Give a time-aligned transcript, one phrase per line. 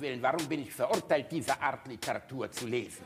[0.00, 3.04] Willen, warum bin ich verurteilt, diese Art Literatur zu lesen?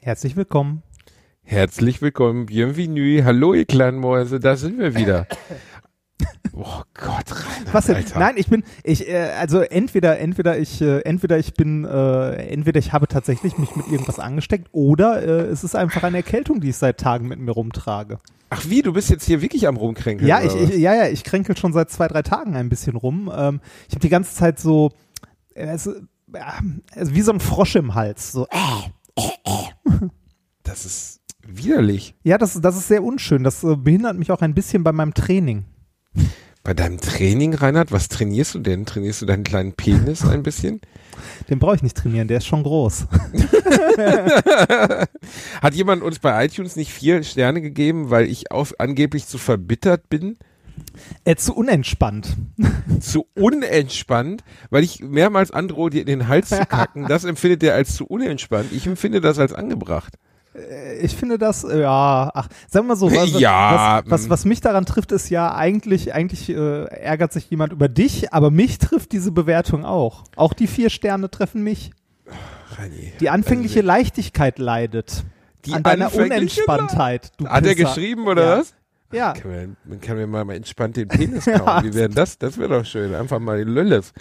[0.00, 0.82] Herzlich willkommen.
[1.42, 3.24] Herzlich willkommen, bienvenue.
[3.24, 5.26] Hallo, ihr kleinen Mäuse, da sind wir wieder.
[6.54, 7.96] Oh Gott, Rainer, Was denn?
[7.96, 8.18] Alter.
[8.18, 12.78] Nein, ich bin, ich, äh, also entweder, entweder ich, äh, entweder ich bin, äh, entweder
[12.78, 16.68] ich habe tatsächlich mich mit irgendwas angesteckt oder äh, es ist einfach eine Erkältung, die
[16.68, 18.18] ich seit Tagen mit mir rumtrage.
[18.50, 20.28] Ach wie, du bist jetzt hier wirklich am rumkränkeln?
[20.28, 23.32] Ja, ich, ich, ja, ja, ich kränkel schon seit zwei, drei Tagen ein bisschen rum.
[23.34, 24.90] Ähm, ich habe die ganze Zeit so,
[25.54, 25.94] äh, also,
[26.34, 26.58] ja,
[26.94, 28.30] also wie so ein Frosch im Hals.
[28.32, 28.90] So, äh.
[30.62, 32.14] Das ist widerlich.
[32.24, 33.42] Ja, das, das ist sehr unschön.
[33.42, 35.64] Das äh, behindert mich auch ein bisschen bei meinem Training.
[36.64, 38.86] Bei deinem Training, Reinhard, was trainierst du denn?
[38.86, 40.80] Trainierst du deinen kleinen Penis ein bisschen?
[41.50, 43.06] Den brauche ich nicht trainieren, der ist schon groß.
[45.60, 50.08] Hat jemand uns bei iTunes nicht vier Sterne gegeben, weil ich auf, angeblich zu verbittert
[50.08, 50.38] bin?
[51.24, 52.36] Äh, zu unentspannt.
[53.00, 57.06] zu unentspannt, weil ich mehrmals androhe, dir in den Hals zu kacken.
[57.08, 58.72] Das empfindet er als zu unentspannt.
[58.72, 60.16] Ich empfinde das als angebracht.
[61.00, 64.44] Ich finde das, äh, ja, ach, sagen wir mal so, was, Ja, was, was, was
[64.44, 68.78] mich daran trifft, ist ja eigentlich, eigentlich äh, ärgert sich jemand über dich, aber mich
[68.78, 70.24] trifft diese Bewertung auch.
[70.36, 71.90] Auch die vier Sterne treffen mich.
[72.78, 75.24] Reini, Die anfängliche also, Leichtigkeit leidet.
[75.64, 77.30] die an deiner Unentspanntheit.
[77.38, 77.88] Du Hat er Pisser.
[77.88, 78.58] geschrieben oder ja.
[78.58, 78.74] was?
[79.12, 79.32] Ja.
[79.34, 81.56] Kann man, man kann mir mal, mal entspannt den Penis kauen.
[81.66, 81.82] Ja.
[81.84, 82.38] Wie wäre das?
[82.38, 83.14] Das wäre doch schön.
[83.14, 84.12] Einfach mal die Lölles.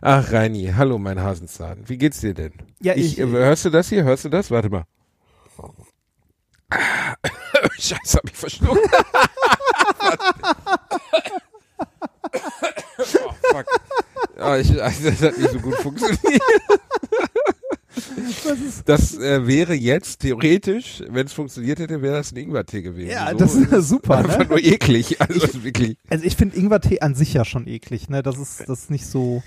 [0.00, 1.78] Ach, Reini, hallo, mein Hasenzahn.
[1.86, 2.52] Wie geht's dir denn?
[2.80, 4.02] Ja, ich, ich- äh, hörst du das hier?
[4.04, 4.50] Hörst du das?
[4.50, 4.84] Warte mal.
[7.78, 8.80] Scheiße, hab ich verschluckt.
[12.98, 13.66] oh, fuck.
[14.38, 16.42] Ah, ich, also, das hat nicht so gut funktioniert.
[18.84, 23.10] Das äh, wäre jetzt theoretisch, wenn es funktioniert hätte, wäre das ein Ingwertee gewesen.
[23.10, 24.46] Ja, so das ist super, Einfach ne?
[24.46, 25.20] nur eklig.
[25.20, 25.96] Also wirklich.
[26.08, 28.22] Also ich finde Ingwertee an sich ja schon eklig, ne?
[28.22, 29.42] Das ist, das ist nicht so,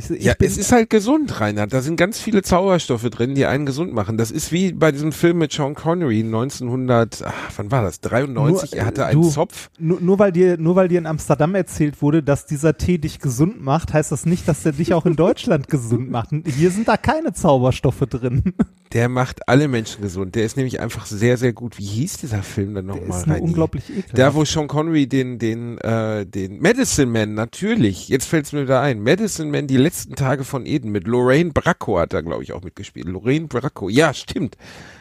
[0.00, 1.72] so Ja, es ist halt gesund, Reinhard.
[1.72, 4.16] Da sind ganz viele Zauberstoffe drin, die einen gesund machen.
[4.16, 8.00] Das ist wie bei diesem Film mit Sean Connery 1900, ach, wann war das?
[8.00, 8.72] 93.
[8.72, 9.70] Nur, er hatte äh, einen du- Zopf.
[9.78, 13.18] Nur, nur weil dir, nur weil dir in Amsterdam erzählt wurde, dass dieser Tee dich
[13.20, 16.30] gesund macht, heißt das nicht, dass der dich auch in Deutschland gesund macht.
[16.44, 18.54] Hier sind da keine Zauberstoffe drin.
[18.92, 20.34] Der macht alle Menschen gesund.
[20.34, 21.78] Der ist nämlich einfach sehr, sehr gut.
[21.78, 23.18] Wie hieß dieser Film dann Der nochmal?
[23.18, 24.16] ist nur unglaublich ekelhaft.
[24.16, 28.80] Da, wo Sean Connery den, den, äh, den Medicine Man, natürlich, jetzt fällt's mir wieder
[28.80, 29.02] ein.
[29.02, 32.62] Medicine Man, die letzten Tage von Eden mit Lorraine Bracco hat da, glaube ich, auch
[32.62, 33.06] mitgespielt.
[33.08, 34.56] Lorraine Bracco, ja, stimmt.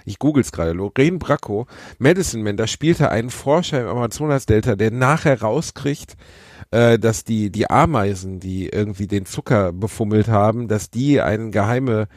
[0.05, 0.71] Ich google's gerade.
[0.73, 1.67] Lorraine Bracco,
[1.99, 6.15] Medicine Man, da spielt er einen Forscher im Amazonas-Delta, der nachher rauskriegt,
[6.71, 12.07] äh, dass die, die Ameisen, die irgendwie den Zucker befummelt haben, dass die eine geheime,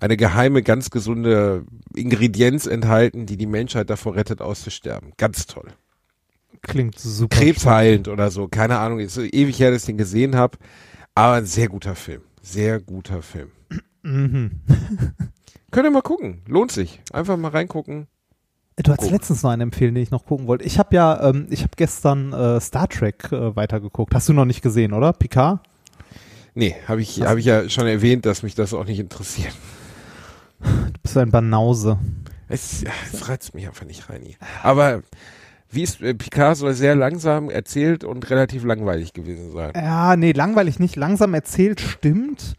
[0.00, 1.64] eine geheime, ganz gesunde
[1.94, 5.12] Ingredienz enthalten, die die Menschheit davor rettet, auszusterben.
[5.16, 5.68] Ganz toll.
[6.62, 7.36] Klingt super.
[7.36, 8.48] Krebsheilend oder so.
[8.48, 10.58] Keine Ahnung, ist so ewig her, dass ich den gesehen habe.
[11.14, 12.22] Aber ein sehr guter Film.
[12.42, 13.50] Sehr guter Film.
[14.02, 14.60] Mhm.
[15.70, 16.42] Könnt ihr mal gucken.
[16.46, 17.00] Lohnt sich.
[17.12, 18.06] Einfach mal reingucken.
[18.76, 20.64] Du hast letztens noch einen empfehlen, den ich noch gucken wollte.
[20.64, 24.14] Ich habe ja, ähm, ich habe gestern äh, Star Trek äh, weitergeguckt.
[24.14, 25.14] Hast du noch nicht gesehen, oder?
[25.14, 25.60] Picard?
[26.54, 29.54] Nee, habe ich, hab ich ja schon erwähnt, dass mich das auch nicht interessiert.
[30.60, 31.98] Du bist ein Banause.
[32.48, 34.36] Es, es reizt mich einfach nicht, Reini.
[34.62, 35.02] Aber
[35.70, 39.72] wie ist, äh, Picard soll sehr langsam erzählt und relativ langweilig gewesen sein.
[39.74, 40.96] Ja, nee, langweilig nicht.
[40.96, 42.54] Langsam erzählt stimmt.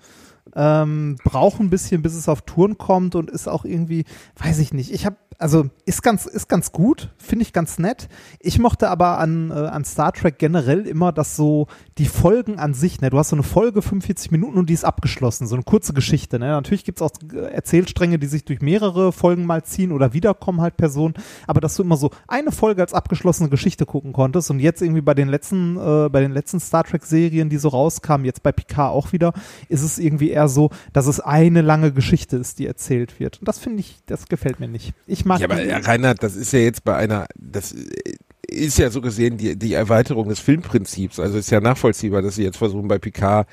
[0.59, 4.05] Ähm, braucht ein bisschen, bis es auf Touren kommt und ist auch irgendwie,
[4.37, 4.91] weiß ich nicht.
[4.91, 8.09] Ich habe, also ist ganz, ist ganz gut, finde ich ganz nett.
[8.39, 11.67] Ich mochte aber an, äh, an Star Trek generell immer, dass so
[11.99, 14.83] die Folgen an sich, ne, du hast so eine Folge 45 Minuten und die ist
[14.83, 16.39] abgeschlossen, so eine kurze Geschichte.
[16.39, 16.47] Ne?
[16.47, 20.75] Natürlich gibt's auch äh, Erzählstränge, die sich durch mehrere Folgen mal ziehen oder wiederkommen halt
[20.75, 21.13] Personen,
[21.45, 25.01] aber dass du immer so eine Folge als abgeschlossene Geschichte gucken konntest und jetzt irgendwie
[25.01, 28.51] bei den letzten, äh, bei den letzten Star Trek Serien, die so rauskamen, jetzt bei
[28.51, 29.33] Picard auch wieder,
[29.69, 33.39] ist es irgendwie eher so, dass es eine lange Geschichte ist, die erzählt wird.
[33.39, 34.93] Und das finde ich, das gefällt mir nicht.
[35.05, 38.15] Ich mag Ja, aber äh, Reinhard, das ist ja jetzt bei einer, das äh,
[38.47, 41.19] ist ja so gesehen die, die Erweiterung des Filmprinzips.
[41.19, 43.47] Also ist ja nachvollziehbar, dass sie jetzt versuchen bei Picard,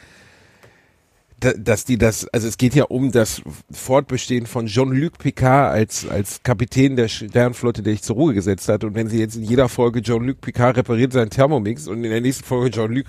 [1.59, 6.43] dass die das, also es geht ja um das Fortbestehen von Jean-Luc Picard als, als
[6.43, 8.85] Kapitän der Sternflotte, der sich zur Ruhe gesetzt hat.
[8.85, 12.21] Und wenn sie jetzt in jeder Folge Jean-Luc Picard repariert seinen Thermomix und in der
[12.21, 13.07] nächsten Folge Jean-Luc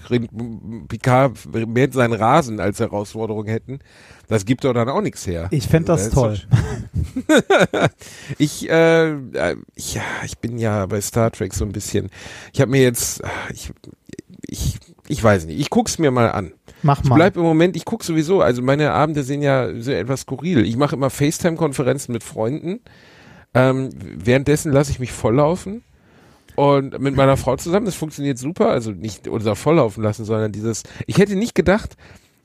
[0.87, 1.37] Picard
[1.67, 3.79] mäht seinen Rasen als Herausforderung hätten,
[4.27, 5.47] das gibt doch dann auch nichts her.
[5.51, 6.33] ich fände das Also, toll.
[6.33, 7.89] ist doch
[8.37, 12.09] ich, äh, äh, ja, ich bin ja bei Star Trek so ein bisschen.
[12.53, 13.71] Ich habe mir jetzt, ah, ich,
[14.47, 14.77] ich,
[15.07, 15.59] ich weiß nicht.
[15.59, 16.53] Ich guck's mir mal an.
[16.85, 17.15] Mach Ich mal.
[17.15, 18.41] bleib im Moment, ich guck sowieso.
[18.41, 20.63] Also meine Abende sind ja so etwas skurril.
[20.65, 22.79] Ich mache immer FaceTime-Konferenzen mit Freunden.
[23.55, 25.83] Ähm, währenddessen lasse ich mich volllaufen.
[26.55, 27.85] und mit meiner Frau zusammen.
[27.87, 28.69] Das funktioniert super.
[28.69, 30.83] Also nicht unser volllaufen lassen, sondern dieses.
[31.07, 31.97] Ich hätte nicht gedacht,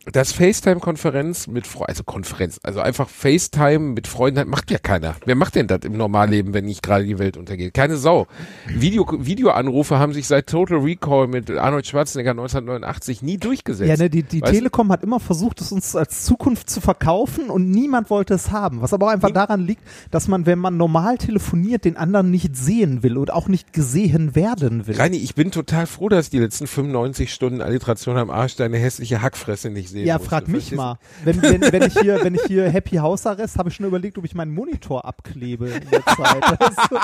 [0.06, 5.14] das FaceTime-Konferenz mit Freunden, also Konferenz, also einfach FaceTime mit Freunden macht ja keiner.
[5.26, 7.74] Wer macht denn das im Normalleben, wenn nicht gerade die Welt untergeht?
[7.74, 8.26] Keine Sau.
[8.66, 13.90] Video, Videoanrufe haben sich seit Total Recall mit Arnold Schwarzenegger 1989 nie durchgesetzt.
[13.90, 17.70] Ja, ne, die, die Telekom hat immer versucht, es uns als Zukunft zu verkaufen und
[17.70, 18.80] niemand wollte es haben.
[18.80, 22.30] Was aber auch einfach Nie daran liegt, dass man, wenn man normal telefoniert, den anderen
[22.30, 24.96] nicht sehen will und auch nicht gesehen werden will.
[24.96, 29.20] Reini, ich bin total froh, dass die letzten 95 Stunden Alliteration am Arsch deine hässliche
[29.20, 30.28] Hackfresse nicht sehen Ja, musste.
[30.30, 30.98] frag mich Verstehst mal.
[31.24, 34.16] Wenn, wenn, wenn, ich hier, wenn ich hier Happy House Arrest, habe ich schon überlegt,
[34.18, 36.42] ob ich meinen Monitor abklebe in der Zeit.
[36.58, 36.96] Das ist so,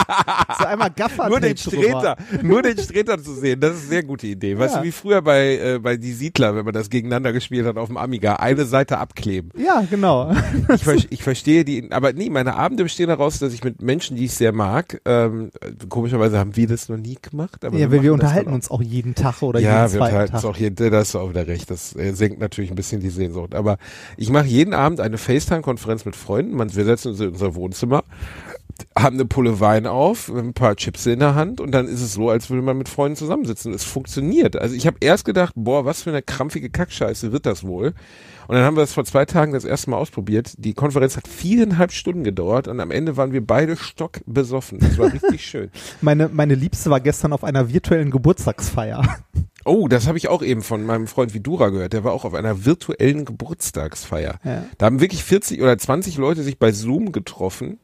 [0.59, 4.03] so einmal Gaffer nur den Streter, nur den Streter zu sehen, das ist eine sehr
[4.03, 4.59] gute Idee.
[4.59, 4.81] Weißt Ja.
[4.81, 7.89] du, wie früher bei, äh, bei Die Siedler, wenn man das gegeneinander gespielt hat auf
[7.89, 9.51] dem Amiga, eine Seite abkleben.
[9.57, 10.33] Ja, genau.
[10.75, 14.17] Ich, ver ich verstehe die, aber nee, meine Abende bestehen daraus, dass ich mit Menschen,
[14.17, 15.51] die ich sehr mag, ähm,
[15.89, 17.65] komischerweise haben wir das noch nie gemacht.
[17.65, 20.33] Aber Ja, wir das unterhalten uns auch jeden Tag oder ja, jeden wir zweiten unterhalten
[20.33, 20.45] Tag.
[20.45, 21.71] uns auch hier, da hast du auch wieder recht.
[21.71, 23.55] Das äh, senkt natürlich ein bisschen die Sehnsucht.
[23.55, 23.79] Aber
[24.17, 26.55] ich mache jeden Abend eine FaceTime-Konferenz mit Freunden.
[26.55, 28.05] Man, wir setzen uns in unser Wohnzimmer,
[28.97, 32.13] haben eine Pulle Wein auf, ein paar Chips in der Hand und dann ist es
[32.13, 33.73] so, als würde man mit Freunden zusammensitzen.
[33.73, 34.57] Es funktioniert.
[34.57, 37.95] Also ich habe erst gedacht, boah, was für eine krampfige Kackscheiße wird das wohl?
[38.49, 40.55] Und dann haben wir es vor zwei Tagen das erste Mal ausprobiert.
[40.59, 44.79] Die Konferenz hat viereinhalb Stunden gedauert und am Ende waren wir beide stockbesoffen.
[44.79, 45.71] Das war richtig schön.
[46.01, 49.03] Meine, meine Liebste war gestern auf einer virtuellen Geburtstagsfeier.
[49.67, 51.93] Oh, das habe ich auch eben von meinem Freund Vidura gehört.
[51.93, 54.39] Der war auch auf einer virtuellen Geburtstagsfeier.
[54.45, 54.65] Ja.
[54.79, 57.79] Da haben wirklich 40 oder 20 Leute sich bei Zoom getroffen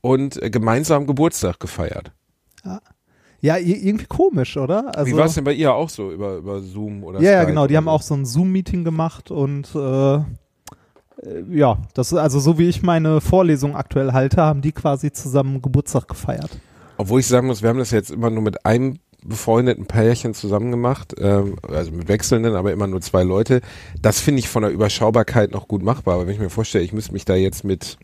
[0.00, 2.12] und äh, gemeinsam Geburtstag gefeiert.
[3.40, 4.96] Ja, i- irgendwie komisch, oder?
[4.96, 7.38] Also, Wie war es denn bei ihr auch so über, über Zoom oder Ja, ja,
[7.38, 7.66] Skype genau.
[7.66, 7.90] Die oder haben so?
[7.90, 10.22] auch so ein Zoom-Meeting gemacht und äh, äh,
[11.50, 16.08] ja, das also so wie ich meine Vorlesung aktuell halte, haben die quasi zusammen Geburtstag
[16.08, 16.58] gefeiert.
[16.98, 20.70] Obwohl ich sagen muss, wir haben das jetzt immer nur mit einem befreundeten Pärchen zusammen
[20.70, 23.60] gemacht, ähm, also mit wechselnden, aber immer nur zwei Leute.
[24.00, 26.14] Das finde ich von der Überschaubarkeit noch gut machbar.
[26.14, 27.98] Aber wenn ich mir vorstelle, ich müsste mich da jetzt mit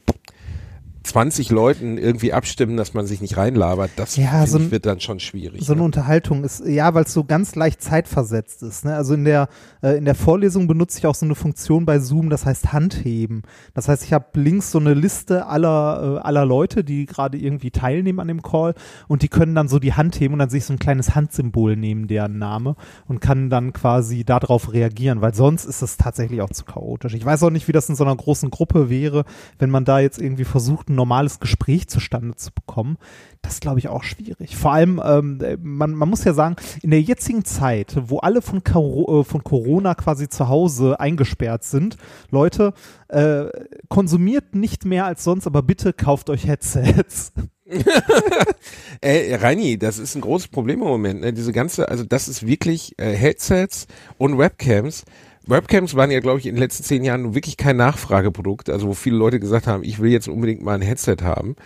[1.03, 5.01] 20 Leuten irgendwie abstimmen, dass man sich nicht reinlabert, das Ja, so ein- wird dann
[5.01, 5.65] schon schwierig.
[5.65, 5.85] So eine ne?
[5.87, 8.85] Unterhaltung ist, ja, weil es so ganz leicht zeitversetzt ist.
[8.85, 8.95] Ne?
[8.95, 9.49] Also in der,
[9.83, 13.43] äh, in der Vorlesung benutze ich auch so eine Funktion bei Zoom, das heißt Handheben.
[13.75, 17.71] Das heißt, ich habe links so eine Liste aller, äh, aller Leute, die gerade irgendwie
[17.71, 18.75] teilnehmen an dem Call
[19.09, 21.15] und die können dann so die Hand heben und dann sehe ich so ein kleines
[21.15, 22.77] Handsymbol neben deren Name
[23.09, 27.15] und kann dann quasi darauf reagieren, weil sonst ist es tatsächlich auch zu chaotisch.
[27.15, 29.25] Ich weiß auch nicht, wie das in so einer großen Gruppe wäre,
[29.59, 32.97] wenn man da jetzt irgendwie versucht, ein normales Gespräch zustande zu bekommen.
[33.43, 34.57] Das glaube ich auch schwierig.
[34.57, 38.63] Vor allem, ähm, man, man muss ja sagen, in der jetzigen Zeit, wo alle von,
[38.63, 41.97] Coro äh, von Corona quasi zu Hause eingesperrt sind,
[42.31, 42.73] Leute,
[43.09, 43.47] äh,
[43.89, 47.33] konsumiert nicht mehr als sonst, aber bitte kauft euch Headsets.
[49.01, 51.21] Äh, Reini, das ist ein großes Problem im Moment.
[51.23, 51.33] Ne?
[51.33, 55.05] Diese ganze, also das ist wirklich äh, Headsets und Webcams.
[55.47, 58.95] Webcams waren ja, glaube ich, in den letzten zehn Jahren wirklich kein Nachfrageprodukt, also wo
[58.95, 61.57] viele Leute gesagt haben, ich will jetzt unbedingt mal ein Headset haben.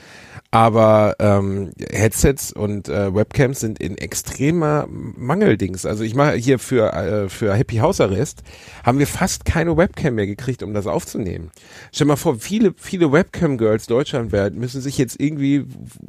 [0.51, 5.85] Aber ähm, Headsets und äh, Webcams sind in extremer Mangeldings.
[5.85, 8.43] Also ich mache hier für äh, für Happy House Arrest
[8.85, 11.51] haben wir fast keine Webcam mehr gekriegt, um das aufzunehmen.
[11.93, 15.67] Stell mal vor, viele viele Webcam Girls deutschlandweit müssen sich jetzt irgendwie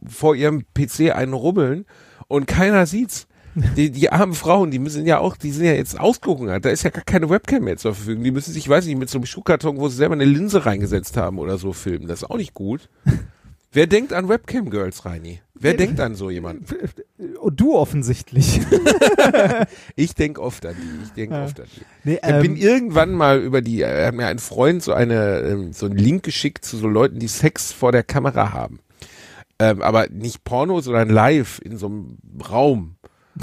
[0.07, 1.85] vor ihrem PC einen rubbeln
[2.27, 3.27] und keiner sieht's.
[3.75, 6.65] Die, die armen Frauen, die müssen ja auch, die sind ja jetzt ausgehungert.
[6.65, 8.23] Da ist ja gar keine Webcam mehr zur Verfügung.
[8.23, 11.17] Die müssen sich, weiß nicht, mit so einem Schuhkarton, wo sie selber eine Linse reingesetzt
[11.17, 12.07] haben oder so filmen.
[12.07, 12.89] Das ist auch nicht gut.
[13.71, 15.41] Wer denkt an Webcam Girls, Reini?
[15.53, 15.77] Wer Ja.
[15.77, 16.65] denkt an so jemanden?
[17.39, 18.61] Und du offensichtlich.
[19.95, 21.03] Ich denk oft an die.
[21.05, 21.43] Ich denk Ja.
[21.45, 21.81] oft an die.
[22.09, 25.39] nee, Ich bin ähm, irgendwann mal über die, er hat mir ein Freund so eine,
[25.41, 28.79] ähm, so einen Link geschickt zu so Leuten, die Sex vor der Kamera haben.
[29.59, 32.17] Ähm, aber nicht Porno, sondern live in so einem
[32.49, 32.95] Raum.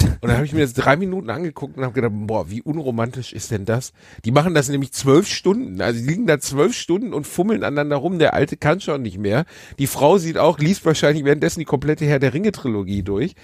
[0.03, 3.33] Und dann habe ich mir das drei Minuten angeguckt und habe gedacht, boah, wie unromantisch
[3.33, 3.93] ist denn das?
[4.23, 5.81] Die machen das nämlich zwölf Stunden.
[5.81, 8.19] Also die liegen da zwölf Stunden und fummeln aneinander rum.
[8.19, 9.45] Der Alte kann schon nicht mehr.
[9.79, 13.35] Die Frau sieht auch, liest wahrscheinlich währenddessen die komplette Herr der Ringe-Trilogie durch.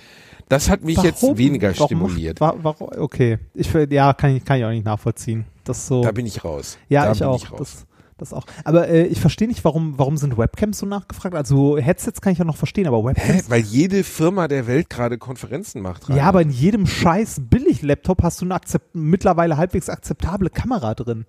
[0.49, 1.37] Das hat mich jetzt warum?
[1.37, 2.39] weniger Warum stimuliert.
[2.41, 3.39] Macht, wa warum, okay.
[3.53, 5.45] Ich, ja, kann ich, kann ich auch nicht nachvollziehen.
[5.63, 6.03] Das so.
[6.03, 6.77] Da bin ich raus.
[6.89, 7.43] Ja, da ich bin auch.
[7.43, 7.59] Ich raus.
[7.59, 7.85] das,
[8.21, 8.45] das auch.
[8.63, 11.35] Aber äh, ich verstehe nicht, warum, warum sind Webcams so nachgefragt?
[11.35, 13.05] Also Headsets kann ich ja noch verstehen, aber Hä?
[13.07, 13.49] Webcams.
[13.49, 16.07] Weil jede Firma der Welt gerade Konferenzen macht.
[16.09, 21.25] Ja, aber in jedem scheiß Billig-Laptop hast du eine akzept mittlerweile halbwegs akzeptable Kamera drin.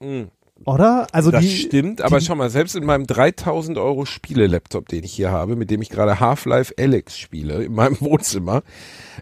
[0.00, 0.30] Mhm.
[0.64, 1.06] Oder?
[1.12, 5.04] Also das die, stimmt, aber die- schau mal, selbst in meinem 3000 Euro Spiele-Laptop, den
[5.04, 8.62] ich hier habe, mit dem ich gerade Half-Life Alex spiele, in meinem Wohnzimmer,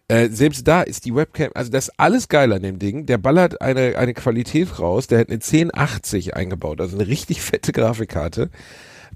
[0.08, 3.18] äh, selbst da ist die Webcam, also das ist alles geil an dem Ding, der
[3.18, 8.50] ballert eine, eine Qualität raus, der hat eine 1080 eingebaut, also eine richtig fette Grafikkarte.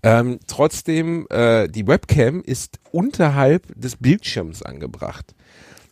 [0.02, 5.34] Ähm, trotzdem, äh, die Webcam ist unterhalb des Bildschirms angebracht.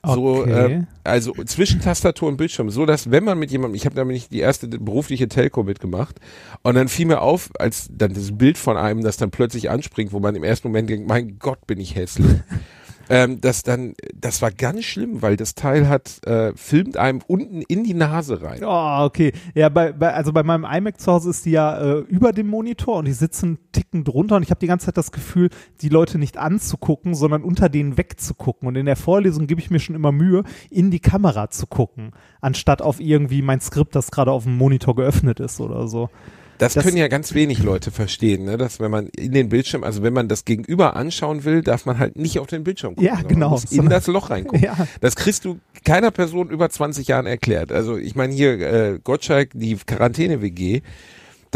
[0.06, 0.74] So, Okay.
[0.74, 4.28] äh, also zwischen Tastatur und Bildschirm, so dass wenn man mit jemandem, ich habe nämlich
[4.28, 6.20] die erste berufliche Telco mitgemacht
[6.62, 10.12] und dann fiel mir auf, als dann das Bild von einem, das dann plötzlich anspringt,
[10.12, 12.26] wo man im ersten Moment denkt, mein Gott, bin ich hässlich.
[13.08, 17.62] ähm, das dann, das war ganz schlimm, weil das Teil hat, äh, filmt einem unten
[17.62, 18.60] in die Nase rein.
[18.64, 19.32] Oh, okay.
[19.54, 22.48] Ja, bei, bei, also bei meinem iMac zu Hause ist die ja äh, über dem
[22.48, 25.88] Monitor und die sitzen ticken drunter und ich habe die ganze Zeit das Gefühl, die
[25.88, 28.68] Leute nicht anzugucken, sondern unter denen wegzugucken.
[28.68, 32.12] Und in der Vorlesung gebe ich mir schon immer Mühe, in die Kamera zu gucken,
[32.40, 36.10] anstatt auf irgendwie mein Skript, das gerade auf dem Monitor geöffnet ist oder so.
[36.58, 38.56] Das, Das- können ja ganz wenig Leute verstehen, ne?
[38.56, 41.98] dass wenn man in den Bildschirm, also wenn man das Gegenüber anschauen will, darf man
[41.98, 43.04] halt nicht auf den Bildschirm gucken.
[43.04, 43.50] Ja, genau.
[43.50, 44.62] Muss in das Loch reingucken.
[44.62, 44.74] Ja.
[45.00, 47.72] Das kriegst du keiner Person über 20 Jahren erklärt.
[47.72, 50.82] Also ich meine hier äh, Gottschalk, die Quarantäne-WG,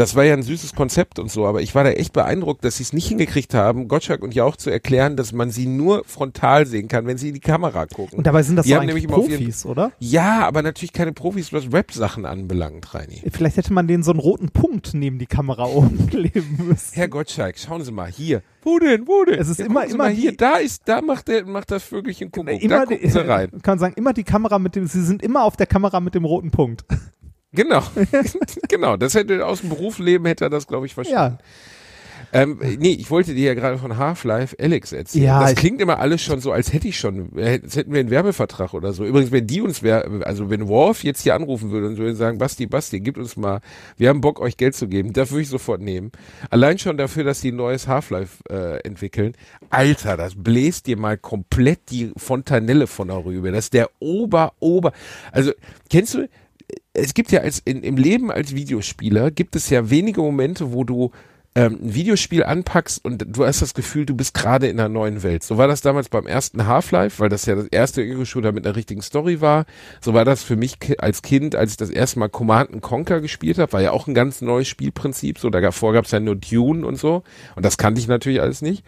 [0.01, 2.77] das war ja ein süßes Konzept und so, aber ich war da echt beeindruckt, dass
[2.77, 6.65] sie es nicht hingekriegt haben, Gottschalk und Jauch zu erklären, dass man sie nur frontal
[6.65, 8.17] sehen kann, wenn sie in die Kamera gucken.
[8.17, 9.91] Und dabei sind das Die doch haben nämlich auf ihren- Profis, oder?
[9.99, 13.21] ja, aber natürlich keine Profis, was Rap-Sachen anbelangt, Reini.
[13.31, 16.93] Vielleicht hätte man denen so einen roten Punkt neben die Kamera oben kleben müssen.
[16.95, 18.41] Herr Gottschalk, schauen Sie mal hier.
[18.63, 19.07] Wo denn?
[19.07, 19.39] Wo denn?
[19.39, 20.31] Es ist ja, immer- immer mal hier.
[20.31, 22.47] die- Da ist, da macht der, macht das Vögelchen Kuckuck.
[22.47, 23.49] da Immer gucken die, Sie rein.
[23.61, 26.15] kann man sagen, immer die Kamera mit dem, sie sind immer auf der Kamera mit
[26.15, 26.83] dem roten Punkt.
[27.53, 27.83] Genau.
[28.69, 28.97] genau.
[28.97, 31.37] Das hätte aus dem Berufsleben hätte er das, glaube ich, verstanden.
[31.39, 31.45] Ja.
[32.33, 35.25] Ähm, nee, ich wollte dir ja gerade von Half-Life Alex erzählen.
[35.25, 37.99] Ja, das klingt immer alles schon so, als hätte ich schon, äh, als hätten wir
[37.99, 39.05] einen Werbevertrag oder so.
[39.05, 42.37] Übrigens, wenn die uns, wer, also wenn Worf jetzt hier anrufen würde und würde sagen,
[42.37, 43.59] Basti, Basti, gib uns mal,
[43.97, 46.11] wir haben Bock, euch Geld zu geben, das würde ich sofort nehmen.
[46.49, 49.33] Allein schon dafür, dass die ein neues Half-Life äh, entwickeln.
[49.69, 53.51] Alter, das bläst dir mal komplett die Fontanelle von der Rübe.
[53.51, 54.93] Das ist der Ober, Ober,
[55.31, 55.51] also,
[55.89, 56.29] kennst du,
[56.93, 60.83] es gibt ja als in, im Leben als Videospieler gibt es ja wenige Momente, wo
[60.83, 61.11] du
[61.53, 65.21] ähm, ein Videospiel anpackst und du hast das Gefühl, du bist gerade in einer neuen
[65.21, 65.43] Welt.
[65.43, 68.75] So war das damals beim ersten Half-Life, weil das ja das erste Ego-Shooter mit einer
[68.77, 69.65] richtigen Story war.
[69.99, 73.57] So war das für mich als Kind, als ich das erste Mal Command Conquer gespielt
[73.57, 75.39] habe, war ja auch ein ganz neues Spielprinzip.
[75.39, 77.23] So davor gab es ja nur Dune und so
[77.57, 78.85] und das kannte ich natürlich alles nicht.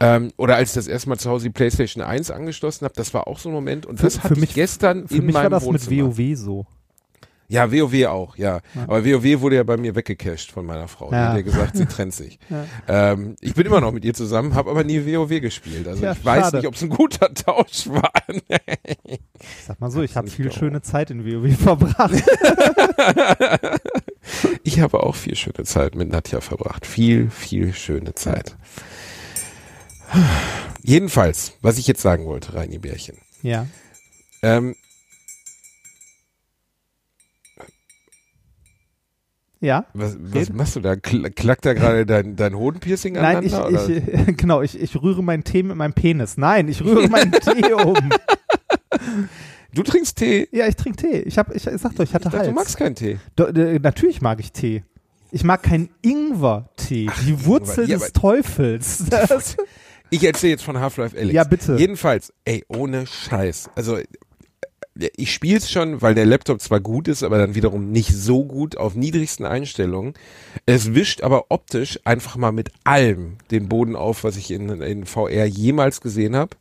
[0.00, 3.14] Ähm, oder als ich das erste Mal zu Hause die PlayStation 1 angeschlossen habe, das
[3.14, 5.26] war auch so ein Moment und Für- das hatte für mich- ich gestern Für in
[5.26, 6.08] mich meinem war das Wohnzimmer.
[6.08, 6.66] mit WoW so.
[7.48, 8.60] Ja, WoW auch, ja.
[8.86, 11.08] Aber WoW wurde ja bei mir weggecached von meiner Frau.
[11.10, 11.28] Die Ja.
[11.28, 12.38] hat ja gesagt, sie trennt sich.
[12.50, 12.64] Ja.
[13.12, 15.86] Ähm, ich bin immer noch mit ihr zusammen, habe aber nie WoW gespielt.
[15.86, 16.56] Also Ja, ich weiß schade.
[16.58, 18.10] nicht, ob es ein guter Tausch war.
[19.06, 19.18] Ich
[19.66, 22.14] sag mal so, ich habe viel schöne Zeit in WoW verbracht.
[24.62, 26.86] ich habe auch viel schöne Zeit mit Nadja verbracht.
[26.86, 28.56] Viel, viel schöne Zeit.
[30.82, 33.16] Jedenfalls, was ich jetzt sagen wollte, Reini Bärchen.
[33.42, 33.66] ja.
[34.42, 34.76] Ähm,
[39.64, 39.86] Ja.
[39.94, 40.94] was, was machst du da?
[40.96, 43.88] Kl klackt da gerade dein, dein Hodenpiercing Nein, ich, aneinander?
[43.88, 46.36] ich, genau, ich, ich rühre meinen Tee mit meinem Penis.
[46.36, 48.10] Nein, ich rühre meinen Tee um.
[49.72, 50.48] du trinkst Tee?
[50.52, 51.20] Ja, ich trinke Tee.
[51.20, 52.48] Ich, hab, ich, ich sag doch, ich hatte Ich dachte, Hals.
[52.48, 53.18] du magst keinen Tee.
[53.36, 54.84] Do, äh, natürlich mag ich Tee.
[55.30, 57.08] Ich mag keinen Ingwer-Tee.
[57.26, 59.06] Die Wurzel ja, des Teufels.
[59.08, 59.56] Das,
[60.10, 61.34] Ich erzähle jetzt von Half-Life Alyx.
[61.34, 61.74] Ja, bitte.
[61.76, 63.70] Jedenfalls, ey, ohne Scheiß.
[63.74, 63.98] Also,
[64.94, 68.44] ich spiele es schon, weil der Laptop zwar gut ist, aber dann wiederum nicht so
[68.44, 70.14] gut auf niedrigsten Einstellungen.
[70.66, 75.04] Es wischt aber optisch einfach mal mit allem den Boden auf, was ich in, in
[75.04, 76.56] VR jemals gesehen habe.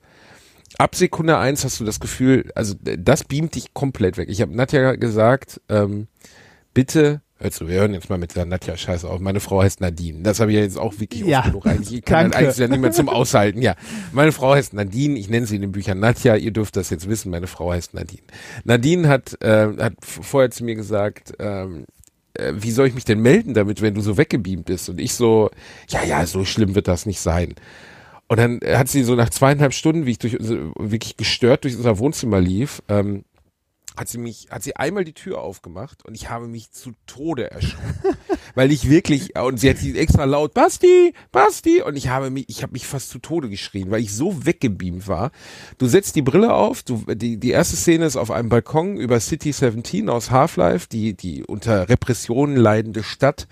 [0.79, 4.29] Ab Sekunde eins hast du das Gefühl, also das beamt dich komplett weg.
[4.29, 6.07] Ich habe Nadja gesagt, ähm,
[6.73, 9.19] bitte, also wir hören jetzt mal mit der Nadja Scheiße auf.
[9.19, 10.21] Meine Frau heißt Nadine.
[10.23, 11.65] Das habe ich ja jetzt auch wirklich Ja, oft genug.
[11.65, 13.61] Eigentlich ich kann das eigentlich ja nicht mehr zum Aushalten.
[13.61, 13.75] Ja,
[14.11, 15.19] meine Frau heißt Nadine.
[15.19, 16.35] Ich nenne sie in den Büchern Nadja.
[16.35, 17.31] Ihr dürft das jetzt wissen.
[17.31, 18.23] Meine Frau heißt Nadine.
[18.63, 21.85] Nadine hat, äh, hat vorher zu mir gesagt, ähm,
[22.35, 24.89] äh, wie soll ich mich denn melden damit, wenn du so weggebeamt bist?
[24.89, 25.49] Und ich so,
[25.89, 27.55] ja, ja, so schlimm wird das nicht sein.
[28.27, 31.99] Und dann hat sie so nach zweieinhalb Stunden, wie ich durch wirklich gestört durch unser
[31.99, 33.25] Wohnzimmer lief, ähm,
[33.97, 37.51] hat sie mich, hat sie einmal die Tür aufgemacht und ich habe mich zu Tode
[37.51, 37.93] erschrocken.
[38.55, 42.45] weil ich wirklich, und sie hat sie extra laut, Basti, Basti, und ich habe mich,
[42.47, 45.31] ich habe mich fast zu Tode geschrien, weil ich so weggebeamt war.
[45.77, 49.19] Du setzt die Brille auf, du, die, die erste Szene ist auf einem Balkon über
[49.19, 53.47] City 17 aus Half-Life, die, die unter Repressionen leidende Stadt,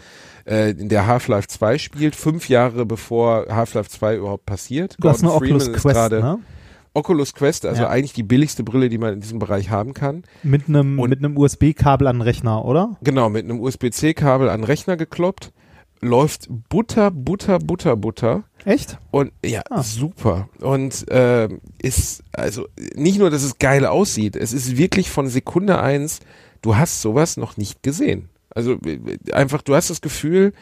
[0.45, 4.95] äh, in der Half-Life 2 spielt, fünf Jahre bevor Half-Life 2 überhaupt passiert.
[4.99, 6.39] du hast eine Gordon Oculus Quest, gerade- ne?
[6.93, 7.89] Oculus Quest, also Ja.
[7.89, 10.23] eigentlich die billigste Brille, die man in diesem Bereich haben kann.
[10.43, 12.97] Mit einem Und- mit einem USB-Kabel an Rechner, oder?
[13.03, 15.53] Genau, mit einem USB-C-Kabel an Rechner gekloppt.
[16.03, 18.43] Läuft Butter, Butter, Butter, Butter.
[18.65, 18.97] Echt?
[19.11, 19.83] Und ja, Ah.
[19.83, 20.49] super.
[20.59, 25.79] Und ähm, ist, also nicht nur, dass es geil aussieht, es ist wirklich von Sekunde
[25.79, 26.19] eins,
[26.63, 28.29] du hast sowas noch nicht gesehen.
[28.49, 28.99] Also äh,
[29.31, 30.53] einfach, du hast das Gefühl,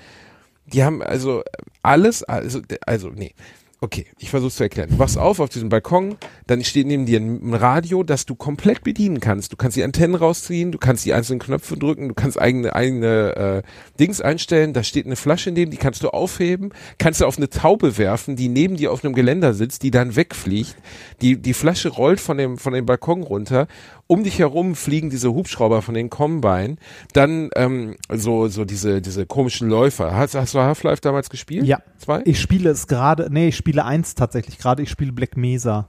[0.74, 1.41] die haben also
[1.81, 3.33] alles, also, also nee.
[3.81, 4.89] Okay, ich versuche zu erklären.
[4.89, 6.17] Du wachst auf auf diesem Balkon,
[6.48, 9.53] dann steht neben dir ein Radio, das du komplett bedienen kannst.
[9.53, 13.63] Du kannst die Antennen rausziehen, du kannst die einzelnen Knöpfe drücken, du kannst eigene eigene
[13.63, 14.74] äh, Dings einstellen.
[14.74, 18.36] Da steht eine Flasche neben, die kannst du aufheben, kannst du auf eine Taube werfen,
[18.36, 20.75] die neben dir auf einem Geländer sitzt, die dann wegfliegt.
[21.21, 23.67] Die die Flasche rollt von dem von dem Balkon runter
[24.12, 26.78] um dich herum fliegen diese Hubschrauber von den Combine,
[27.13, 30.16] dann ähm, so so diese diese komischen Läufer.
[30.16, 31.66] Hast, hast du Half-Life damals gespielt?
[31.66, 31.78] Ja.
[32.00, 32.22] Zwei?
[32.25, 35.88] Ich spiele es gerade, nee, ich spiele eins tatsächlich gerade, ich spiele Black Mesa.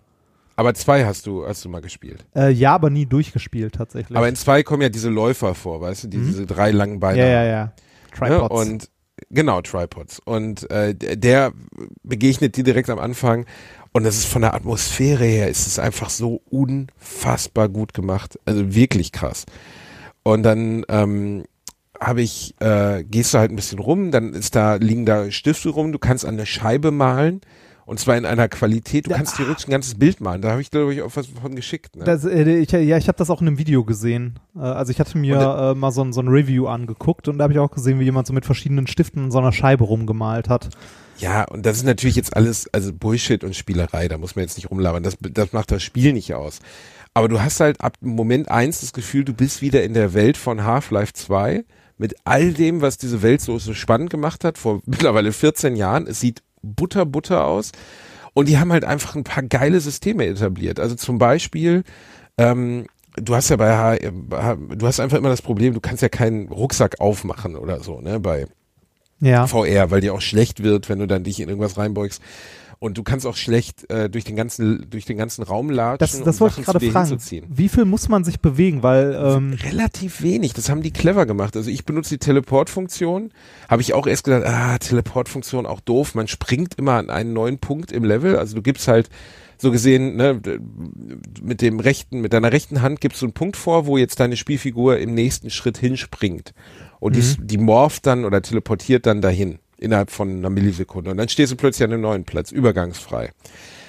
[0.56, 2.26] Aber zwei hast du hast du mal gespielt.
[2.36, 4.14] Äh, ja, aber nie durchgespielt tatsächlich.
[4.18, 6.26] Aber in zwei kommen ja diese Läufer vor, weißt du, die, Mhm.
[6.26, 7.18] diese drei langen Beine.
[7.20, 7.72] ja, ja, ja.
[8.14, 8.50] Tripods.
[8.66, 8.72] Ne?
[8.72, 8.90] Und
[9.30, 10.20] genau, Tripods.
[10.26, 11.52] Und äh, der- der
[12.02, 13.46] begegnet dir direkt am Anfang.
[13.92, 18.38] Und das ist von der Atmosphäre her, ist es einfach so unfassbar gut gemacht.
[18.44, 19.46] Also wirklich krass.
[20.22, 21.44] Und dann ähm,
[21.98, 25.70] habe ich, äh, gehst du halt ein bisschen rum, dann ist da, liegen da Stifte
[25.70, 27.40] rum, du kannst an der Scheibe malen.
[27.90, 30.40] Und zwar in einer Qualität, du Ja, kannst theoretisch ein ganzes Bild malen.
[30.40, 31.96] Da habe ich, glaube ich, auch was von geschickt.
[31.96, 32.04] Ne?
[32.04, 34.38] Das, äh, ich, ja, ich habe das auch in einem Video gesehen.
[34.54, 37.38] Äh, also ich hatte mir Und, äh, mal so ein, so ein Review angeguckt und
[37.38, 39.82] da habe ich auch gesehen, wie jemand so mit verschiedenen Stiften in so einer Scheibe
[39.82, 40.68] rumgemalt hat.
[41.18, 44.56] Ja, und das ist natürlich jetzt alles, also Bullshit und Spielerei, da muss man jetzt
[44.56, 46.60] nicht rumlabern, das, das macht das Spiel nicht aus.
[47.12, 50.36] Aber du hast halt ab Moment eins das Gefühl, du bist wieder in der Welt
[50.36, 51.64] von Half-Life 2
[51.98, 56.06] mit all dem, was diese Welt so, so spannend gemacht hat, vor mittlerweile 14 Jahren.
[56.06, 57.72] Es sieht butter, butter aus.
[58.34, 60.78] Und die haben halt einfach ein paar geile Systeme etabliert.
[60.78, 61.82] Also zum Beispiel,
[62.38, 62.86] ähm,
[63.16, 63.96] du hast ja bei, H
[64.56, 68.20] du hast einfach immer das Problem, du kannst ja keinen Rucksack aufmachen oder so, ne,
[68.20, 68.46] bei,
[69.20, 69.46] Ja.
[69.46, 72.22] VR, weil dir auch schlecht wird, wenn du dann dich in irgendwas reinbeugst.
[72.82, 76.22] Und du kannst auch schlecht äh, durch den ganzen durch den ganzen Raum latschen, Das,
[76.24, 77.20] das um wollte ich gerade fragen.
[77.50, 78.82] Wie viel muss man sich bewegen?
[78.82, 81.58] Weil ähm, Relativ wenig, das haben die clever gemacht.
[81.58, 83.32] Also ich benutze die Teleportfunktion,
[83.68, 87.58] habe ich auch erst gedacht, ah, Teleportfunktion auch doof, man springt immer an einen neuen
[87.58, 89.10] Punkt im Level, also du gibst halt
[89.58, 90.40] so gesehen, ne,
[91.42, 94.38] mit dem rechten, mit deiner rechten Hand gibst du einen Punkt vor, wo jetzt deine
[94.38, 96.54] Spielfigur im nächsten Schritt hinspringt.
[96.98, 101.10] Und die, die morpht dann oder teleportiert dann dahin innerhalb von einer Millisekunde.
[101.10, 103.32] Und dann stehst du plötzlich an einem neuen Platz, übergangsfrei.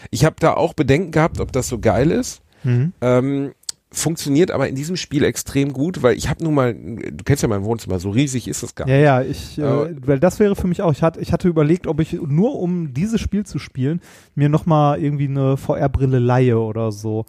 [0.10, 2.42] Ich habe da auch Bedenken gehabt, ob das so geil ist.
[2.64, 2.94] mhm.
[3.02, 3.52] Ähm,
[3.94, 7.50] funktioniert aber in diesem Spiel extrem gut, weil ich habe nun mal, du kennst ja
[7.50, 8.96] mein Wohnzimmer, so riesig ist es gar nicht.
[8.96, 11.88] ja, ja, ich, äh, weil das wäre für mich auch, ich hatte, ich hatte überlegt,
[11.88, 14.00] ob ich nur um dieses Spiel zu spielen,
[14.34, 17.26] mir nochmal irgendwie eine VR-Brille leihe oder so.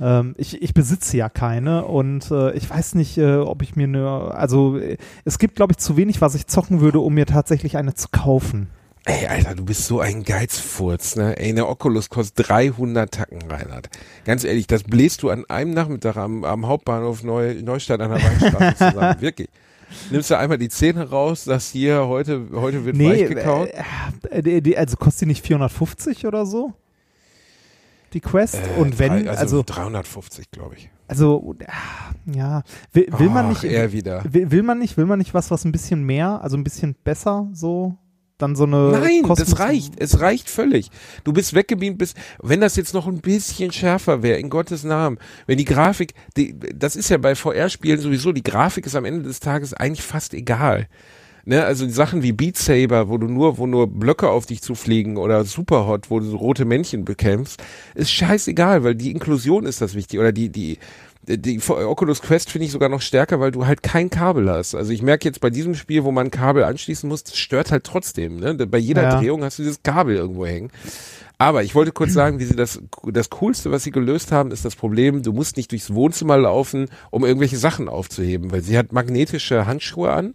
[0.00, 3.84] Ähm, ich, ich besitze ja keine und äh, ich weiß nicht, äh, ob ich mir
[3.84, 7.26] eine, also äh, es gibt, glaube ich, zu wenig, was ich zocken würde, um mir
[7.26, 8.68] tatsächlich eine zu kaufen.
[9.06, 11.36] Ey, Alter, du bist so ein Geizfurz, ne?
[11.38, 13.90] Ey, eine Oculus kostet 300 Tacken, Reinhard.
[14.24, 18.22] Ganz ehrlich, das bläst du an einem Nachmittag am, am Hauptbahnhof Neu, Neustadt an der
[18.22, 19.20] Weinstraße zusammen.
[19.20, 19.50] Wirklich.
[20.10, 23.68] Nimmst du einmal die Zähne raus, sagst hier, heute, heute wird weich gekaut.
[24.30, 26.72] äh, die, also kostet die nicht 450 oder so?
[28.14, 28.54] Die Quest?
[28.54, 30.88] Äh, und wenn, drei- also, 350, glaube ich.
[31.08, 34.22] also, ah, ja, will, will man Ach, nicht, er wieder.
[34.30, 36.94] will, will man nicht, will man nicht was, was ein bisschen mehr, also ein bisschen
[37.04, 37.96] besser, so,
[38.38, 39.94] dann so eine Nein, Kosmos- das reicht.
[40.00, 40.90] Es reicht völlig.
[41.24, 45.18] Du bist weggebeamt, bist, wenn das jetzt noch ein bisschen schärfer wäre, in Gottes Namen,
[45.46, 49.22] wenn die Grafik, die, das ist ja bei VR-Spielen sowieso, die Grafik ist am Ende
[49.22, 50.86] des Tages eigentlich fast egal.
[51.46, 55.18] Ne, also Sachen wie Beat Saber, wo du nur, wo nur Blöcke auf dich zufliegen
[55.18, 57.62] oder Superhot, wo du so rote Männchen bekämpfst,
[57.94, 60.78] ist scheißegal, weil die Inklusion ist das wichtig oder die, die,
[61.26, 64.74] die Oculus Quest finde ich sogar noch stärker, weil du halt kein Kabel hast.
[64.74, 67.84] Also ich merke jetzt bei diesem Spiel, wo man Kabel anschließen muss, das stört halt
[67.84, 68.36] trotzdem.
[68.40, 68.54] Ne?
[68.54, 69.20] Bei jeder Ja.
[69.20, 70.70] Drehung hast du dieses Kabel irgendwo hängen.
[71.36, 74.64] Aber ich wollte kurz sagen, wie sie das, das Coolste, was sie gelöst haben, ist
[74.64, 78.92] das Problem, du musst nicht durchs Wohnzimmer laufen, um irgendwelche Sachen aufzuheben, weil sie hat
[78.92, 80.34] magnetische Handschuhe an.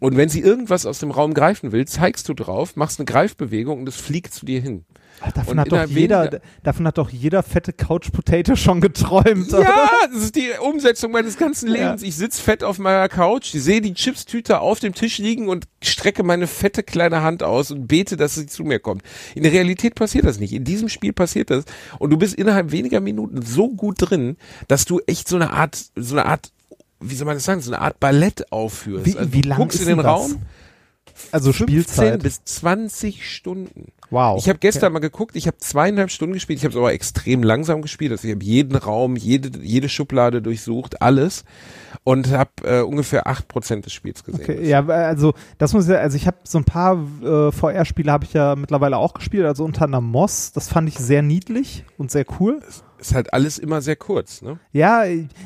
[0.00, 3.80] Und wenn sie irgendwas aus dem Raum greifen will, zeigst du drauf, machst eine Greifbewegung
[3.80, 4.84] und es fliegt zu dir hin.
[5.20, 9.52] Ach, davon, und hat doch jeder, davon hat doch jeder fette Couch Potato schon geträumt.
[9.52, 9.62] oder?
[9.62, 11.86] Ja, das ist die Umsetzung meines ganzen Ja.
[11.88, 12.04] Lebens.
[12.04, 16.22] Ich sitz fett auf meiner Couch, sehe die Chipstüte auf dem Tisch liegen und strecke
[16.22, 19.02] meine fette kleine Hand aus und bete, dass sie zu mir kommt.
[19.34, 20.52] In der Realität passiert das nicht.
[20.52, 21.64] In diesem Spiel passiert das.
[21.98, 24.36] Und du bist innerhalb weniger Minuten so gut drin,
[24.68, 26.52] dass du echt so eine Art, so eine Art,
[27.00, 29.06] wie soll man das sagen, so eine Art Ballett aufführst.
[29.06, 30.06] Wie, also wie du lang guckst ist in den das?
[30.06, 30.42] Raum,
[31.32, 32.22] Also 15 Spielzeit.
[32.22, 33.92] bis 20 Stunden.
[34.10, 34.38] wow.
[34.38, 37.42] Ich habe gestern mal geguckt, ich habe zweieinhalb Stunden gespielt, ich habe es aber extrem
[37.42, 41.44] langsam gespielt, also ich habe jeden Raum, jede, jede Schublade durchsucht, alles
[42.04, 44.42] und habe äh, ungefähr acht Prozent des Spiels gesehen.
[44.42, 48.24] Okay, ja, also das muss ja, also ich habe so ein paar äh, VR-Spiele habe
[48.24, 52.10] ich ja mittlerweile auch gespielt, also unter anderem Moss, das fand ich sehr niedlich und
[52.10, 52.60] sehr cool.
[52.98, 54.58] Ist halt alles immer sehr kurz, ne?
[54.72, 55.04] Ja,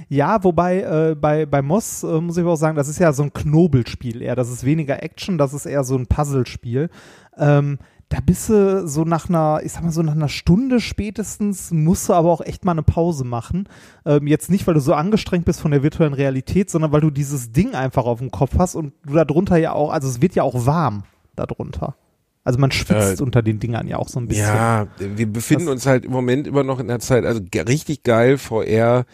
[0.09, 3.23] ja, wobei äh, bei, bei Moss äh, muss ich auch sagen, das ist ja so
[3.23, 4.37] ein Knobelspiel eher.
[4.37, 6.91] Das ist weniger Action, das ist eher so ein Puzzlespiel.
[7.37, 7.79] Ähm,
[8.12, 12.11] da bist du so nach einer, ich sag mal so nach einer Stunde spätestens, musst
[12.11, 13.69] du aber auch echt mal eine Pause machen.
[14.05, 17.11] Ähm, jetzt nicht, weil du so angestrengt bist von der virtuellen Realität, sondern weil du
[17.11, 20.35] dieses Ding einfach auf dem Kopf hast und du darunter ja auch, also es wird
[20.35, 21.05] ja auch warm
[21.37, 21.97] darunter.
[22.44, 24.46] Also man schwitzt Äh, unter den Dingern ja auch so ein bisschen.
[24.46, 28.02] Ja, wir befinden Das- uns halt im Moment immer noch in der Zeit, also richtig
[28.02, 29.05] geil, VR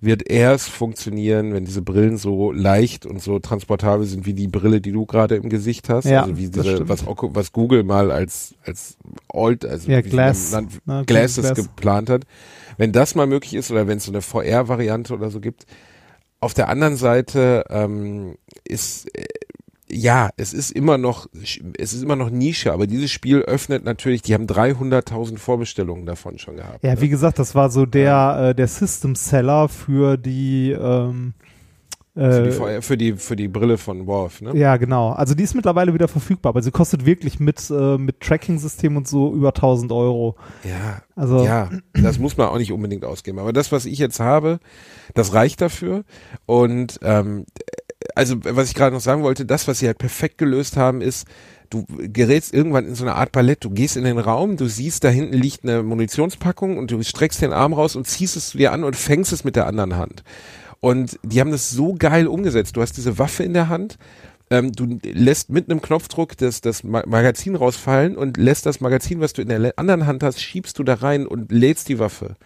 [0.00, 4.80] wird erst funktionieren, wenn diese Brillen so leicht und so transportabel sind wie die Brille,
[4.80, 6.04] die du gerade im Gesicht hast.
[6.04, 8.98] Ja, also wie diese, was, was Google mal als, als
[9.32, 11.56] Old, also Ja, Glass, dann- ne, Glasses Glass.
[11.56, 12.22] geplant hat.
[12.76, 15.64] Wenn das mal möglich ist oder wenn es so eine VR-Variante oder so gibt.
[16.40, 19.08] Auf der anderen Seite ähm, ist
[19.88, 21.28] ja, es ist immer noch,
[21.78, 26.38] es ist immer noch Nische, aber dieses Spiel öffnet natürlich, die haben 300.000 Vorbestellungen davon
[26.38, 26.82] schon gehabt.
[26.82, 31.34] Ja, wie gesagt, das war so der, äh, der System Seller für die, ähm,
[32.14, 34.56] für, die äh, VR, für die für die Brille von Worf, ne?
[34.56, 35.10] ja, genau.
[35.10, 39.06] Also die ist mittlerweile wieder verfügbar, aber sie kostet wirklich mit, äh, mit Tracking-System und
[39.06, 40.34] so über 1000 Euro.
[40.64, 43.38] Ja, Also, ja, das muss man auch nicht unbedingt ausgeben.
[43.38, 44.60] Aber das, was ich jetzt habe,
[45.14, 46.04] das reicht dafür.
[46.46, 47.44] Und ähm,
[48.14, 51.26] also, was ich gerade noch sagen wollte, das, was sie halt perfekt gelöst haben, ist,
[51.70, 53.64] du gerätst irgendwann in so eine Art Ballett.
[53.64, 57.42] Du gehst in den Raum, du siehst, da hinten liegt eine Munitionspackung und du streckst
[57.42, 60.22] den Arm raus und ziehst es dir an und fängst es mit der anderen Hand.
[60.80, 62.76] Und die haben das so geil umgesetzt.
[62.76, 63.98] Du hast diese Waffe in der Hand,
[64.50, 69.20] ähm, du lässt mit einem Knopfdruck das, das Ma- Magazin rausfallen und lässt das Magazin,
[69.20, 72.36] was du in der anderen Hand hast, schiebst du da rein und lädst die Waffe.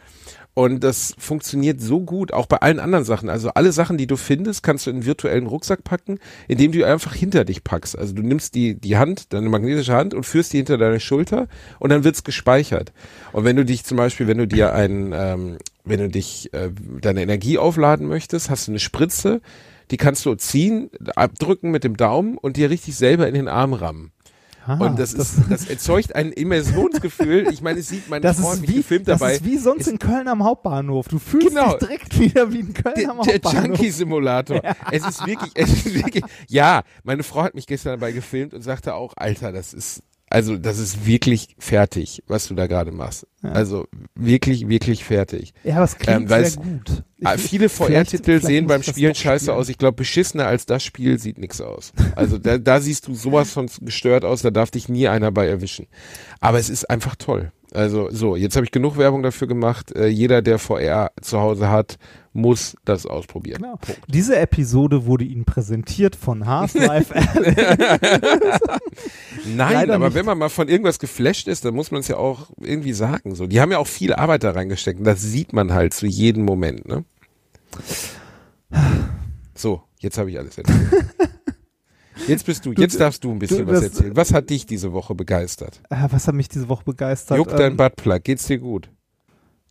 [0.54, 3.28] Und das funktioniert so gut, auch bei allen anderen Sachen.
[3.28, 6.84] Also alle Sachen, die du findest, kannst du in einen virtuellen Rucksack packen, indem du
[6.84, 7.96] einfach hinter dich packst.
[7.96, 11.46] Also du nimmst die, die Hand, deine magnetische Hand und führst die hinter deine Schulter
[11.78, 12.92] und dann wird's gespeichert.
[13.32, 16.70] Und wenn du dich zum Beispiel, wenn du dir einen, ähm, wenn du dich äh,
[17.00, 19.40] deine Energie aufladen möchtest, hast du eine Spritze,
[19.92, 23.72] die kannst du ziehen, abdrücken mit dem Daumen und dir richtig selber in den Arm
[23.72, 24.12] rammen.
[24.66, 27.48] Ah, Und das, ist, das erzeugt ein Immersionsgefühl.
[27.52, 29.34] Ich meine, es sieht meine das ist wie, gefilmt das dabei.
[29.34, 31.08] ist wie sonst in Köln am Hauptbahnhof.
[31.08, 31.70] Du fühlst Genau.
[31.70, 33.64] dich direkt wieder wie in Köln der, am der Hauptbahnhof.
[33.66, 34.60] Junkie-Simulator.
[34.92, 38.62] Es ist wirklich, es ist wirklich, ja, meine Frau hat mich gestern dabei gefilmt und
[38.62, 43.26] sagte auch, Alter, das ist, also das ist wirklich fertig, was du da gerade machst.
[43.42, 43.50] Ja.
[43.52, 45.52] Also wirklich, wirklich fertig.
[45.64, 47.02] Ja, aber es klingt Ähm, sehr gut.
[47.18, 49.58] Ich- Ah, Viele vielleicht- VR-Titel sehen beim ich Spielen scheiße spielen.
[49.58, 49.68] aus.
[49.68, 51.92] Ich glaube, beschissener als das Spiel sieht nix aus.
[52.16, 55.46] Also da, da siehst du sowas von gestört aus, da darf dich nie einer bei
[55.46, 55.86] erwischen.
[56.40, 57.52] Aber es ist einfach toll.
[57.72, 59.94] Also so, jetzt habe ich genug Werbung dafür gemacht.
[59.94, 61.98] Äh, jeder, der VR zu Hause hat,
[62.32, 63.62] muss das ausprobieren.
[63.62, 63.78] Genau.
[64.08, 67.12] Diese Episode wurde Ihnen präsentiert von Half-Life
[69.46, 70.14] Nein, Leider aber nicht.
[70.14, 73.34] wenn man mal von irgendwas geflasht ist, dann muss man es ja auch irgendwie sagen.
[73.34, 74.98] So, die haben ja auch viel Arbeit da reingesteckt.
[75.00, 76.86] Und das sieht man halt zu jedem Moment.
[76.86, 77.04] Ne?
[79.54, 80.78] So, jetzt habe ich alles erzählt.
[82.26, 84.14] Jetzt bist du, jetzt darfst du ein bisschen du, was erzählen.
[84.14, 85.80] Was hat dich diese Woche begeistert?
[85.88, 87.38] Ah, Was hat mich diese Woche begeistert?
[87.38, 88.90] Juckt dein Ähm, Buttplug, geht's dir gut?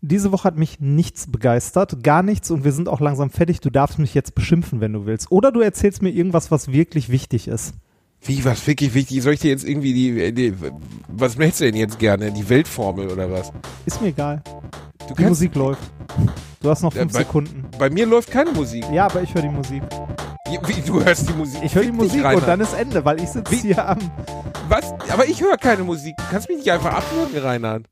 [0.02, 3.60] Diese Woche hat mich nichts begeistert, gar nichts und wir sind auch langsam fertig.
[3.60, 5.30] Du darfst mich jetzt beschimpfen, wenn du willst.
[5.32, 7.74] Oder du erzählst mir irgendwas, was wirklich wichtig ist.
[8.22, 9.22] Wie, was wirklich wichtig?
[9.22, 10.54] Soll ich dir jetzt irgendwie die, die
[11.10, 12.32] was möchtest du denn jetzt gerne?
[12.32, 13.52] Die Weltformel oder was?
[13.86, 14.42] Ist mir egal.
[15.08, 15.82] Du Die Musik läuft.
[16.62, 17.66] Du hast noch fünf bei- Sekunden.
[17.78, 18.86] bei mir läuft keine Musik.
[18.94, 19.84] Ja, aber ich höre die Musik.
[20.66, 21.60] Wie, du hörst die Musik.
[21.64, 24.00] Ich höre die Musik und dann ist Ende, weil ich sitze hier am.
[24.68, 24.92] Was?
[25.10, 26.16] Aber ich höre keine Musik.
[26.18, 27.86] Du kannst mich nicht einfach abwürgen, Reinhard.